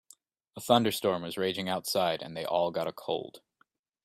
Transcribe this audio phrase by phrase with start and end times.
[0.55, 3.43] A thunderstorm was raging outside and they all got a cold.